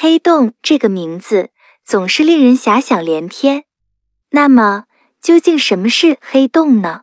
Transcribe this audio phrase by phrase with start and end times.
[0.00, 1.50] 黑洞这个名字
[1.84, 3.64] 总是令人遐想连篇。
[4.30, 4.84] 那么，
[5.20, 7.00] 究竟什么是黑洞呢？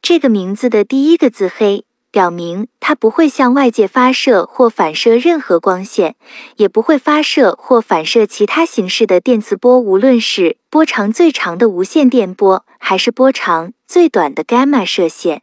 [0.00, 1.86] 这个名字的第一个字“黑”。
[2.12, 6.14] 表明它不会向外界发射或反射任何光线，
[6.54, 15.42] 也不会发射或反射其他形式的电磁波，无论是波长最长的无线电波，还是波长最短的伽马射线。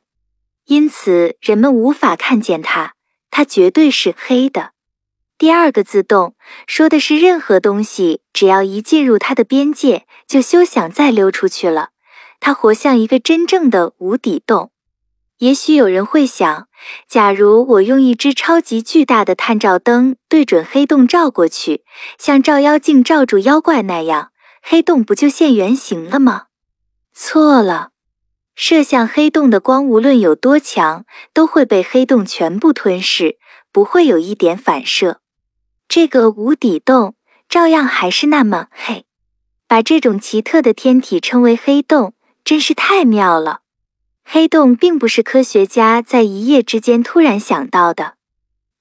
[0.67, 2.93] 因此，人们无法看见它，
[3.29, 4.71] 它绝对是黑的。
[5.37, 6.35] 第二个自动
[6.65, 11.89] 说的是任何东西，只要一进入它的边界，就休想再溜出去了。
[12.39, 14.71] 它活像一个真正的无底洞。
[15.37, 16.67] 也许有人会想，
[17.07, 21.83] 假如我用一只超级巨大的探照灯对准黑洞照过去，
[22.17, 24.31] 像照妖镜照住妖怪那样，
[24.63, 26.45] 黑洞不就现原形了吗？
[27.13, 27.89] 错了，
[28.55, 33.37] 射向黑洞的光无论有多强，都会被黑洞全部吞噬，
[33.71, 35.19] 不会有一点反射。
[35.87, 37.15] 这个无底洞
[37.47, 39.05] 照样还是那么黑。
[39.67, 43.61] 把这种奇特的天体称为黑洞，真是太妙了。
[44.23, 48.16] 黑洞并不是科学家在一夜之间突然想到的。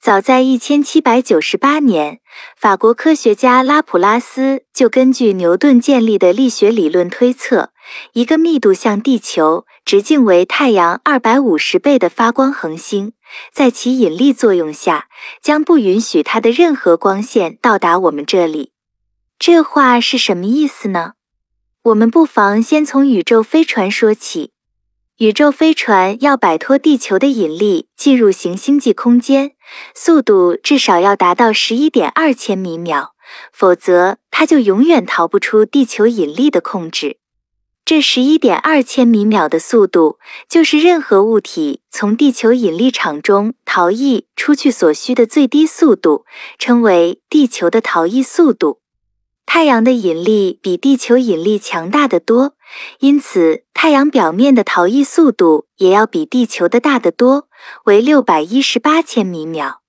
[0.07, 2.21] 早在一千七百九十八年，
[2.57, 7.71] 法国科学家拉普拉斯就根据牛顿建立的力学理论推测，
[8.13, 13.15] 一个密度像地球、直径为太阳二百五十倍的发光恒星，
[13.53, 15.09] 在其引力作用下，
[15.43, 18.71] 将不允许它的任何光线到达我们这里。
[19.41, 21.15] 这话是什么意思呢？
[21.83, 24.53] 我们不妨先从宇宙飞船说起。
[25.19, 29.53] 宇宙飞船要摆脱地球的引力进入行星际空间，
[29.95, 33.13] 速度至少要达到十一点二千米秒，
[33.51, 37.17] 否则它就永远逃不出地球引力的控制。
[37.87, 40.19] 这十一点二千米秒的速度，
[40.51, 46.27] 就是任何物体从地球引力场中逃逸出去所需的最低速度，
[46.59, 48.81] 称为地球的逃逸速度。
[49.47, 52.56] 太阳的引力比地球引力强大的多，
[53.01, 57.49] 因此太阳表面的逃逸速度也要比地球的大得多，
[57.85, 59.83] 为六百一十八千米秒。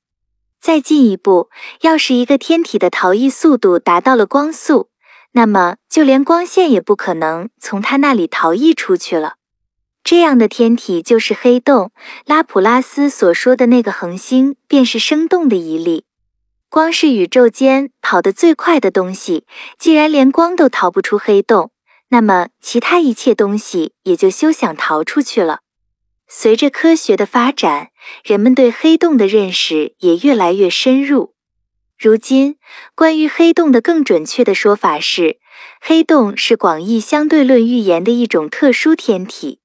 [0.59, 1.49] 再进一步，
[1.81, 4.89] 要是一个天体的逃逸速度达到了光速，
[5.33, 9.35] 那么就连光线也不可能从它那里逃逸出去了。
[10.03, 11.91] 这样的天体就是黑洞。
[12.25, 16.05] 拉普拉斯所说的那个恒星，便是生动的一例。
[16.69, 19.45] 光是宇宙间跑得最快的东西，
[19.77, 21.71] 既然连光都逃不出黑洞，
[22.09, 25.59] 那么其他一切东西也就休想逃出去了。
[26.27, 27.89] 随着科学的发展，
[28.23, 31.33] 人们对黑洞的认识也越来越深入。
[31.97, 32.57] 如今，
[32.95, 35.39] 关于黑洞的更准确的说法是，
[35.81, 39.61] 黑洞是广义相对论预言的一种特殊天体。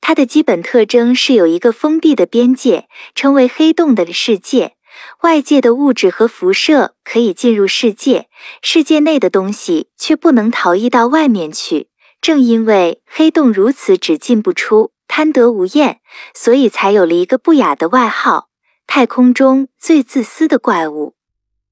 [0.00, 4.74] 它的基本特征是有一个封闭的边界，称为黑洞的世界。
[5.22, 8.28] 外界的物质和辐射可以进入世界，
[8.62, 11.88] 世界内的东西却不能逃逸到外面去。
[12.20, 16.00] 正因为黑洞如此只进不出，贪得无厌，
[16.34, 18.48] 所以才有了一个不雅的外号——
[18.86, 21.14] 太空中最自私的怪物。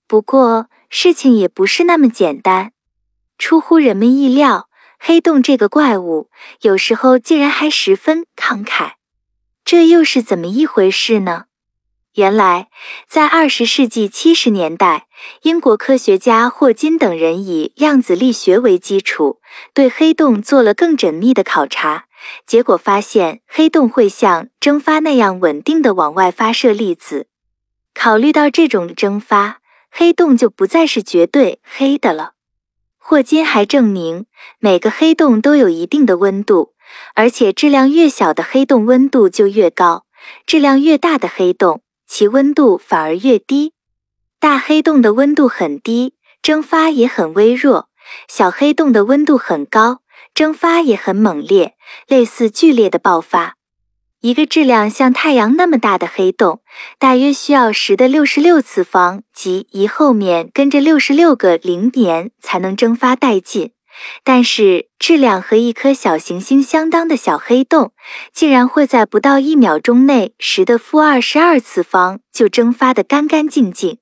[0.09, 2.73] 不过，事情也不是那么简单。
[3.39, 4.69] 出乎人们意料，
[4.99, 6.31] 黑洞这个怪物
[6.63, 8.95] 有时候竟然还十分慷慨。
[9.65, 11.45] 这又是怎么一回事呢？
[12.17, 12.69] 原来，
[13.09, 15.07] 在二十世纪七十年代，
[15.43, 19.39] 英国科学家霍金等人以量子力学为基础，
[19.73, 22.07] 对黑洞做了更缜密的考察。
[22.45, 27.29] 结果发现，黑洞会像蒸发那样稳定的往外发射粒子。
[27.95, 32.33] 考虑到这种蒸发，黑洞就不再是绝对黑的了。
[32.99, 34.27] 霍金还证明，
[34.59, 36.75] 每个黑洞都有一定的温度，
[37.15, 40.07] 而且质量越小的黑洞温度就越高，
[40.45, 41.83] 质量越大的黑洞。
[42.13, 43.73] 其温度反而越低，
[44.41, 47.87] 大黑洞的温度很低，蒸发也很微弱；
[48.27, 50.01] 小黑洞的温度很高，
[50.35, 51.77] 蒸发也很猛烈，
[52.09, 53.55] 类似剧烈的爆发。
[54.23, 56.63] 一个质量像太阳那么大的黑洞，
[56.99, 63.71] 大约需要十的六十六次方，即一后面跟着六十六个零年才能蒸发殆尽。
[64.25, 67.93] 但是，质量和一颗小行星相当的小黑洞，
[68.33, 73.99] 竟然会在不到一秒钟内，十的负二十二次方就蒸发得干干净净。